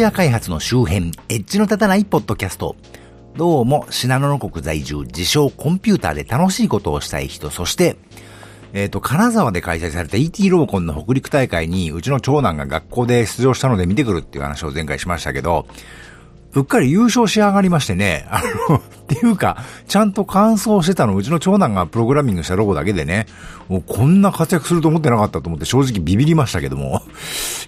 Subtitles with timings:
[0.00, 2.74] フトウェア開発の周辺、エッジの立たないポッドキャスト。
[3.36, 7.96] どうも、信濃の国在住、自称コンピューターで楽しいことをしたい人、そして、
[8.72, 15.66] えっ、ー、と、金沢で開催された ET ローコンの北陸大会に、うちの長男が学校で出場したので見てくるっていう話を前回しましたけど、
[16.54, 18.40] うっかり優勝し上がりましてね、あ
[18.70, 19.56] の、っていうか、
[19.88, 23.26] ちゃんと完走してたの、うちの長男がプログラミングしたロゴだけでね、
[23.68, 27.02] もうこんな活躍すると思ってなかったと思って正直ビビりましたけども、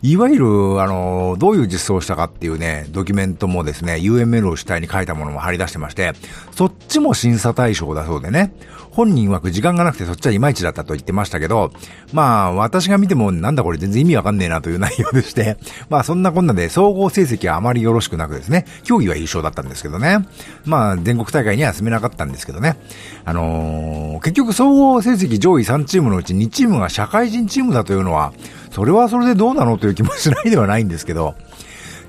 [0.03, 0.47] いわゆる、
[0.83, 6.13] あの、どういう実装したかっていうね、ドキュメントもですね、UML を主体に書いたものも貼り出してまして、
[6.53, 8.53] そっちも審査対象だそうでね、
[8.93, 11.73] 本人曰く時間がなくてそっちはいまいちだったと言ってましたけど、
[12.13, 15.57] まあ、私が見てもなんだこれ全然意味わかんねえなという内容でして、
[15.89, 20.27] まあそんなこんなで総合成績はあまりよろしくなくですね、競技は優勝だったんですけどね、
[20.67, 22.77] まあ全国大会には進めなかったんですけどね、
[23.25, 28.33] あのー、結局総合成績上位3チームのうち2チームが社会人チームだというのは、
[28.71, 31.35] それはそれでどうなのという気もしないではないんですけど、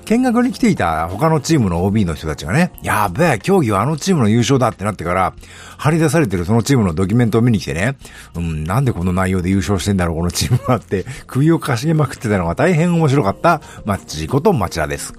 [0.04, 5.34] 見学に来ていた他のチームの OB の人たちがね、やべえ、競技はあのチームの優勝だってなってから、
[5.78, 7.96] 張り出されてるそのチームのドキュメントを見に来てね、
[8.34, 15.14] うん、なんでこの内容で優勝してんだろう、このチームはって、首をかしげまくってたのが大変面白かったマッチこと町田です。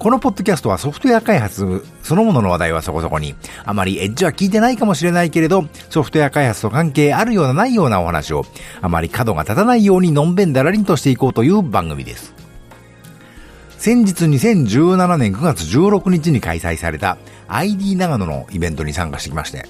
[0.00, 3.34] このポッドキャストはソフトウェア開発そのものの話題はそこそこに、
[3.66, 8.46] あまりエッジは聞いてないかもしれないけれど、ソフトウェア開発と関係あるようなないようなお話を、
[8.80, 12.32] あまり角が立たないようにのんべんだらりんとしていこうという番組です。
[13.76, 19.66] 先日2017年9月16日に開催された ID 長野のイベントに参加してきまして、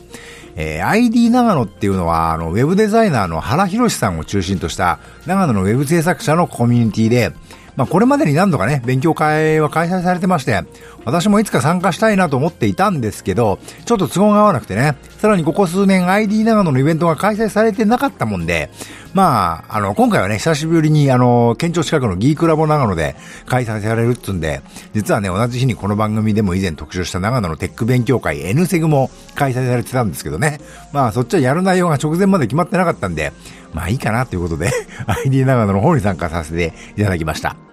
[0.54, 7.32] えー、ID 長野っていうのは、あの、ウェブデザイナーの原博さんを中心とした長野のウェブ制作者のコミュニティで、
[7.80, 10.64] まあ、これまでに何度かね、勉強会は開催されてまして、
[11.06, 18.68] 私もいつか参加したいなと思っていたんですけど、ちょっと都合が合わなくてね、さらにここ数年 ID 長野のイベントが開催されてなかったもんで、
[19.14, 24.60] まあ、あの、今回はね、久しぶりにあの、県庁近くのギークラボ長野で開催されるっつんで、
[24.92, 30.60] 実はね、同じ日にこの番組でも以前特集した長野のテック勉強会 N セグも開催されてたんですけどね、
[30.92, 33.32] まあ、そっちはやる内容が直前まで決まってなかったんで、
[33.72, 34.70] まあいいかなということで
[35.24, 37.69] ID 長野の方に参加させていただきました。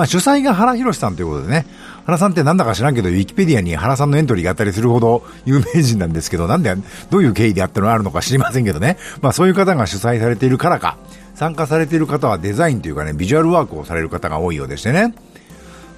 [0.00, 1.66] まあ主催が原博さんということでね、
[2.06, 6.74] 原さんってなんだか知らんけど、ウィキペディアに原さんのエントリーがあったりするほど有名人なんですけど、なんで、
[7.10, 8.96] どういう経緯であったのがあるのか知りませんけどね。
[9.20, 10.96] まあそういう方が主催されているからか、
[11.34, 15.12] 参加されている方はデザインというかね、ビジュアルワークをされる方が多いようでしてね。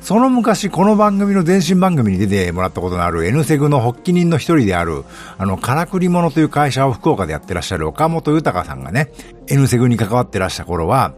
[0.00, 5.04] その昔、この番組の前身番組に出てもらったことのある N セグの発起人の一人である、
[5.38, 9.12] あの、からくり物という会社を福岡でやってらっしゃる岡本豊さんがね、
[9.46, 11.14] N セグに関わってらした頃は、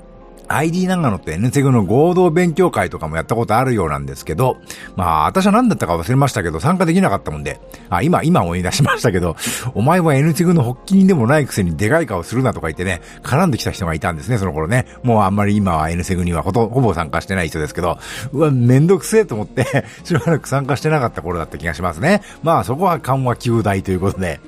[0.49, 4.59] ID 長野って N セグの合同勉強会とかもやったことあるようなんですけど、
[4.97, 7.61] まあ、私は何だったか忘れましたけど、参加できなかったもんで、
[7.91, 9.37] あ、今、今思い出しましたけど、
[9.75, 14.87] お前は N セグの発起人でもないくせにでかい顔するなとか言ってね、絡んできた人がいたんですね、その頃ね。
[15.03, 17.99] もうあんまり今は N セグにはほと、ほぼ参加してない人ですけど、
[18.33, 19.65] うわ、めんどくせえと思って、
[20.05, 22.23] しばらく参加してなかった頃だった気がしますね。
[22.43, 24.41] まあ、そこは緩和9大ということで。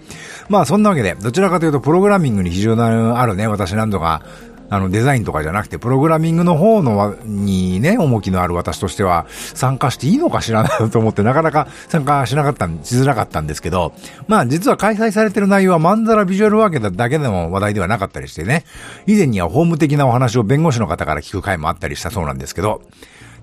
[0.49, 4.23] まあ、そんなわけで、どちらかというと、プログラミングに非常にあるね、私何度か、
[4.69, 13.93] あの、デザインとかじゃなくて、プログラミングの方の、にね、重きのある私としては、参加していいのか知らないと思って、なかなか参加しなかった、しづらかったんですけど、
[14.29, 18.65] まあ、実は開催されてる内容は、まんざらビジュアルワーケだけでも話題ではなかったりしてね、
[19.07, 22.83] 以前には法務的なお話を弁護士の方から聞く回もあったりしたそうなんですけど、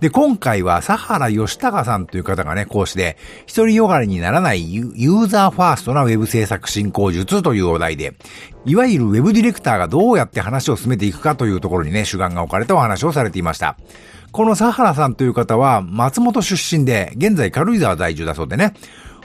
[0.04, 3.16] で、今回は、佐原義隆さんという方がね、講師で、
[3.46, 8.14] 一人よがりにならないユーザーファーストなウェブ制作進行術というお題で、
[8.66, 13.78] いわゆるウェブディレクターがどうやって話を進めていくかというところにね、主眼が置かれたお話をされていました。
[14.34, 18.74] この佐原さんという方は、松本出身で、現在軽井沢在住だそうでね、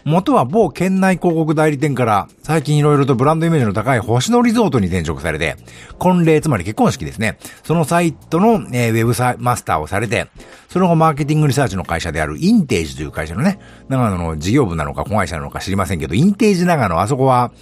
[0.08, 5.56] 元は某県内広告代理店から、最近色々とブランドイメージの高い星野リゾートに転職されて、
[5.98, 7.38] 婚礼つまり結婚式ですね。
[7.62, 10.28] そのサイトの、えー、ウェブサマスターをされて、
[10.70, 17.52] その後マーケティングリサーチの会社であるインテージという会社のね、長野の事業部なのか子会社なのか知りませんけど、インテージ長野、あそこは、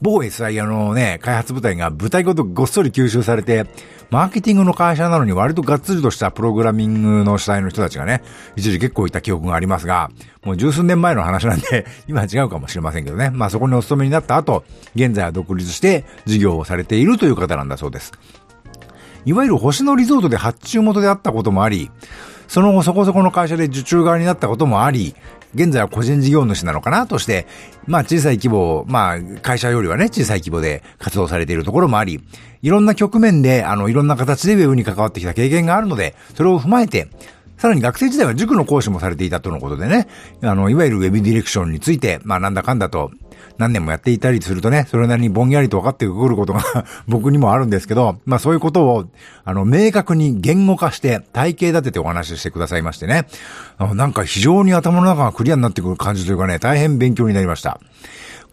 [0.00, 3.66] 某 SIA のね、開発部隊が部隊ごとごっそり吸収されて、
[4.10, 8.22] マーケティングの会社なのに割とがっつりとしたプログラミングの主体の人たちがね、
[8.56, 10.10] 一時結構いた記憶がありますが、
[10.44, 13.30] もう十数年前の話なんで、 今は違うかもしれませんけどね。
[13.30, 14.64] まあそこにお勤めになった後、
[14.94, 18.12] 現在は独立して事業をされているという方なんだそうです。
[19.26, 21.90] いわゆる星野リゾートで発注元であったこともあり、
[22.50, 25.14] その後そこそこの会社で受注側になったこともあり、
[25.54, 27.46] 現在は個人事業主なのかなとして、
[27.86, 32.20] まあ小さい規模、まあ会社よりはね、小さい規模で活動されているところもあり、
[32.62, 37.06] いろんな局面で、あの、いろんな形でウェブに関わってきた経験があるので、それを踏まえて、
[37.60, 40.08] さらに学生時代は塾の講師もされていたとのことでね、
[40.42, 43.10] あの、いわゆるウェブディレクションについて、まあなんだかんだと、
[43.58, 46.62] 何年もやっていたりするとね、それなりにぼんやりと分かってくることが
[47.06, 49.04] 僕にもあるんですけど、まあそういうことを、
[49.44, 53.26] あの、明確に言語化して、体系立ててお話ししてくださいましてね、
[53.78, 57.78] なんか非常に頭の中がクリアになってくる感じというかね、大変勉強になりました。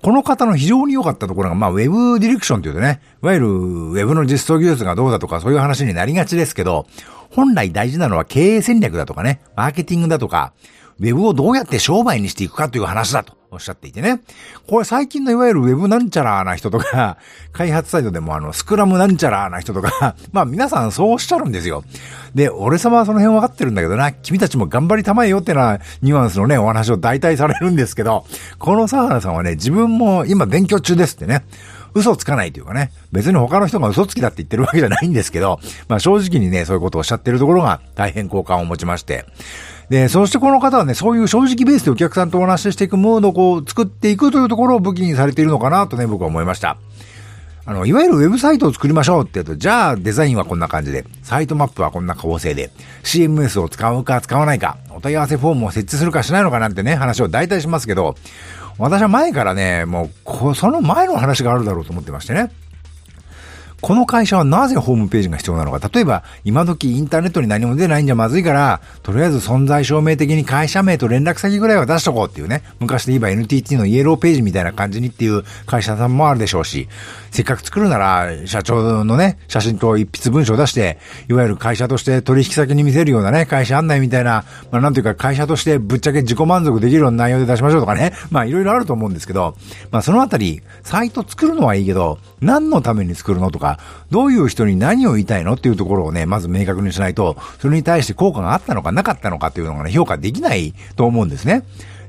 [0.02, 6.86] この方の非常に良かったところが、まあ、ウェブディレクションというとね、いわゆるウェブの実装技術がどうだとかそういう話になりがちですけど、
[7.32, 10.54] 本来大事なのは経営戦略だとかね、マーケティングだとか、
[11.00, 13.37] ウェブをどうやって商売にしていくかという話だと。
[13.50, 14.22] おっしゃっていてね。
[14.68, 17.18] これ最近のいわゆるウェブなんちゃらな人とか、
[17.54, 21.84] 開発サイトでもあの、スクラムなんちゃらな人とか、 まあ皆さんそうおっしゃるんですよ。
[22.36, 28.26] で、俺様はその辺わかってるんだけどな、君たちも頑張りたまえよってなニュアンスのね、お話を代替されるんですけど、
[28.60, 31.44] このサハラさんはね、自分も今勉強中ですってね。
[31.98, 39.26] 嘘つかないというかね、別に他の人が嘘つきだって言ってるわけじゃないんですけど、まあ正直にね、そういうことをおっしゃってるところが大変好感を持ちまして、
[39.90, 46.78] で、そしてこの方はね、そういう正直ベースでお客さんとお話ししていくムードをこう作っていくというところを武器にされているのかなとね、僕は思いました。
[47.66, 52.72] あの、いわゆるウェブサイトを作りましょうって言うと、じゃあデザインはこんな感じで、サイトマップはこんな構成で、
[53.04, 58.16] CMS を使うか使わないか、お問い合わせフォームを設置するかしないのかなんてね、話を大体しますけど、
[58.78, 62.52] 私は前からね、もう、その前の話があるだろうと思ってましてね。
[63.82, 65.90] この会社はなぜホームページが必要なのか。
[65.94, 72.64] 例えば、今時インターネットに何も出ないんじゃまずいから、とりあえず存在証明的に会社名と連絡先ぐらいは出しとこうっていうね。
[72.80, 76.90] 昔で言えば NTT のイエローページみたいな感じにっていう会社さんもあるでしょうし、
[77.30, 80.98] せっかく作るなら、社長のね、写真と一筆文章を出して、
[81.30, 88.14] いわゆる会社として取引先に見せるようなね、会社案内みたいな、まあなんていうか会社としてぶっちゃけ自己満足できるような内容で出しましょうとかね。
[88.32, 89.56] まあいろいろあると思うんですけど、
[89.92, 93.67] まあそのあたり、サイト作るのはいいけど、何のために作るのとか、
[94.10, 101.64] どういう人に何を言いたいのっていうところをね、まず明確にしないと、それに対して効果があったのかなかったのかっていうのがね、評価できないと思うんですね。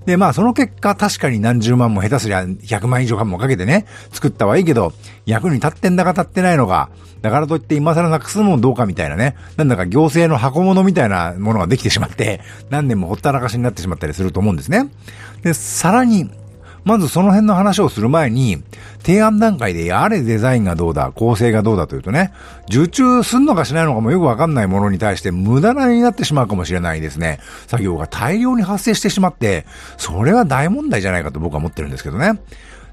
[0.07, 4.95] で、まあその結果確かに何十万も下手すりゃ100万以上もかけてね、作ったはいいけど、
[5.27, 6.89] 役に立ってんだか立ってないのか、
[7.21, 12.41] だからといって今更なくすのもどうかみたいなね、なんだか行政の箱物みたいなものができてしまって、
[12.71, 14.89] 何年もほったらかしになってしまったりすると思うんですね。
[15.43, 16.31] で、さらに、
[16.85, 18.63] まずその辺の話をする前に、
[19.03, 22.33] 提案段階でやれデザインがどうだ、構成がどうだというとね、
[22.71, 27.41] 受注すんのかしないのかもよくわかんないものに対して無駄なになってしまうかもしれないですね。
[27.67, 29.67] 作業が大量に発生してしまって、
[29.97, 32.41] それは大問題じゃないかと僕は思ってるんですけどね。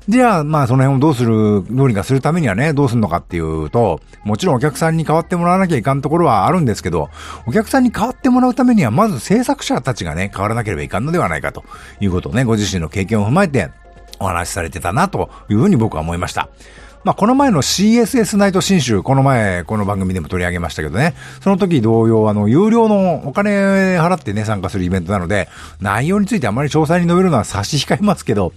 [0.08, 7.10] じゃあ、まあその辺をどうする、どうにかするためにはね、どうするのかっていうと、もちろんお客さんに代わってもらわなきゃいかんところはあるんですけど、
[7.48, 11.64] お客さんに代わってもらうためには、まず制作者たちがね、変わらなければいかんのではないかと
[12.00, 13.72] いうことをね、ご自身の経験を踏まえて、
[14.20, 16.50] お話しされてたなというふうに僕は思いました。
[17.06, 25.48] まあ、この前の CSS ナイト新州、この前、この番組でも取り上げましたけどね、その時同様、あの、有料のお金払ってね、参加するイベントなので、
[25.80, 28.54] 内容についてあまり詳細に述べるのは差し控えますけど、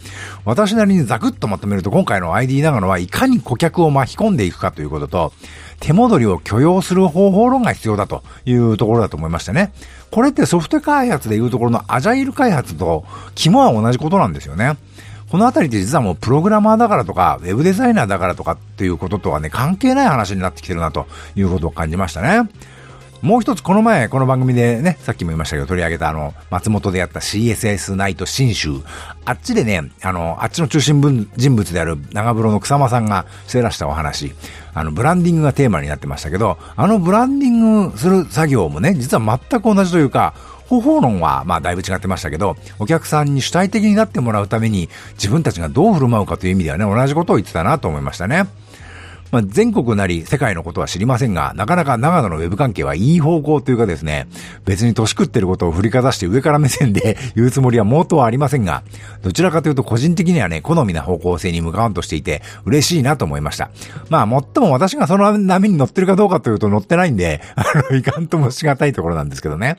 [0.46, 5.32] 私なりにザクッとまとめると、今回の ID 長野はいかに顧客を巻き込んでいくかということと、
[5.80, 9.74] 手戻りを許容する方法論が必要だというところだと思いましたね。
[10.10, 13.04] これってソフト開発でいうところのアジャイル開発と
[13.34, 14.78] 肝は同じことなんですよね。
[15.30, 22.48] このあたりって実はもうプログラマーだからとか、ウェブデザイナーだからとかっていうこととはね、関係ない話になってきてるなということを感じましたね。
[23.20, 28.80] もう一つ、この前、この番組でね、さっきも言いましたけど、取り上げたあの、松本でやった CSS ナイト新州。
[29.24, 34.32] あっちでね、あの、あっちの中心人物である長風呂の草間さんがしてらしたお話、
[34.72, 40.34] あの、ブランディングがテーマになってましたけど、あのブランディングする作業もね、実は全く同じというか、
[40.68, 48.46] 方法論はまあだいぶ違ってましたけど、お客さんに主体的になってもらうために自分たちがどう振る舞うかという意味ではね、同じことを言ってたなと思いましたね。
[49.30, 54.26] まあ、全国なり世界のことは知りませんが、なかなか長野のウェブ関係はいい方向というかですね、
[54.64, 58.82] 別に年食ってることを振りかざして上から目線で 言うつもりは毛頭はありませんが、
[59.22, 63.70] どちらかというと個人的にはね、好みな方向性に向かわんとしていて、嬉しいなと思いました。
[64.08, 69.76] まあ、もっとも私がその波に乗ってるかどうかというと乗ってないんで、あの、いかんともしがたいところなんですけどね。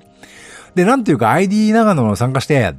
[0.75, 2.73] で、なんていうか ID 長野の参加して、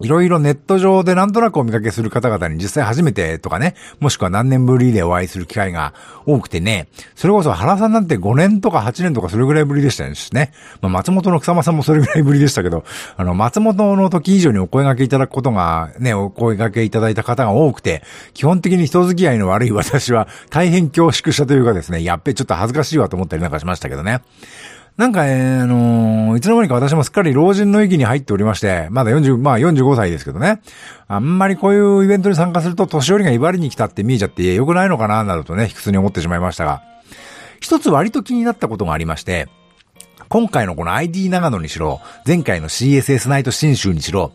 [0.00, 5.94] いろいろネット上でなんとなくお見かけする方々に実際初めてとかね、もしくは何年ぶりでお会いする機会が
[6.26, 10.52] 多くてね、それこそ原さんなんて5年とか8年とかそれぐらいぶりでしたしね。
[10.80, 12.84] まあ、松本の草間さんもそれぐらいぶりでしたけど、
[13.16, 18.02] あの、松本の時以上にお声掛けいただくことが、ね、お声掛けいただいた方が多くて、
[18.34, 24.22] 基本的に人付き合いの悪い私は大変恐縮したというかですね、やっべ、ちょっと恥ずかしいわと思ったりなんかしましたけどね。
[24.96, 30.60] なんか、えー、あのー、いつの間にか私もすっかり老人の域に入っておりまして、まだ40、まあ45歳ですけどね。
[31.08, 36.82] あんまりこういうイベントに参加すると年寄りが威張りに来たって見えちゃって良くないのかな、などとね、卑屈に思ってしまいましたが。
[37.60, 39.48] 一つ割と気になったことがありまして、
[40.28, 44.32] 今回のこの ID 長野にしろ、前回の CSS ナイト新州にしろ、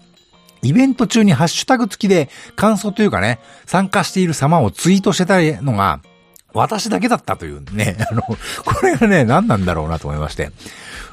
[0.63, 6.01] イベント中にハッシュタグ付きで感想というかね、参加している様をツイートしてたのが、
[6.53, 8.37] 私だけだったというね、 あの、こ
[8.83, 10.51] れがね、何なんだろうなと思いまして。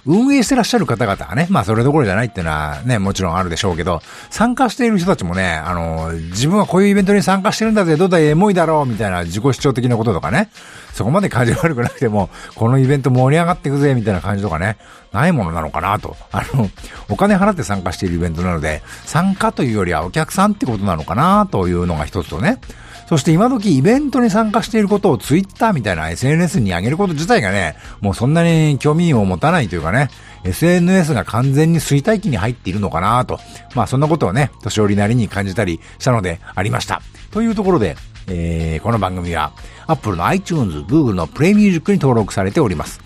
[0.06, 10.50] 運営してらっしゃる方々がね、まあそれどころじゃないっていうのはね、もちろんあるでしょうけど、参加している人たちもね、あの、自分はこういうイベントに参加してるんだぜ、どうだいエモいだろう、みたいな自己主張的なこととかね、
[10.92, 14.76] そこまで感じ悪くなくても、このイベント盛り上がっていくぜ、みたいな感じとかね、
[15.12, 16.16] ないものなのかなと。
[16.32, 16.68] あの、
[17.08, 22.58] お金払って参加しているイベントなので、参加というよりはお客さんってことなのかなというのが一つとね、
[23.06, 30.08] そして今時イベントに参加していることをツイッターみたいな SNS に上げること自体がね、もうそんなに興味を持たないというかね、
[30.44, 33.38] SNS が完全に衰退期に入っているのかなと。
[33.74, 37.02] まあそんなことをね、年寄りなりに感じたりしたのでありました。
[37.30, 37.96] というところで、
[38.26, 39.52] えー、この番組は
[39.86, 43.00] Apple の iTunes、Google の Play Music に登録されております。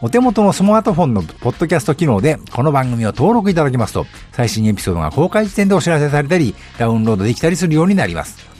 [0.00, 8.51] お手元のスマートフォンのポッドキャスト機能でこの番組を登録いただきますと、最新エピソードが公開時点でお知らせされたり、ダウンロードできたりするようになります。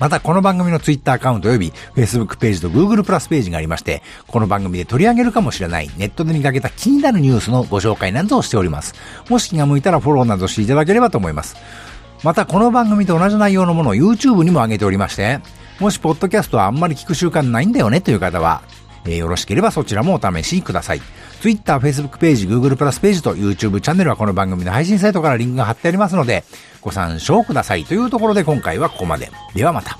[0.00, 8.94] また、この番組の Twitter アカウント及び Facebook ページと Google プラスページがありまして、この番組で取り上げるかもしれないネットで見かけた気になるニュースのご紹介などをしております。
[9.28, 11.54] もし気が向いたらフォローなどしていただければと思います。
[12.24, 15.40] また、この番組と同じ内容のものを YouTube にも上げておりまして、
[15.80, 18.62] もしポッドキャストはあんまり聞く習慣ないんだよねという方は、
[19.04, 21.02] えー、よろしければそちらもお試しください。
[21.40, 26.44] Twitter、Facebook ページ、Google プラスページと YouTube チャンネルはこの番組の配信サイトからリンクが貼ってありますので、
[26.82, 29.30] ご参照くださいというところで今回はここまで。
[29.54, 29.98] ではまた。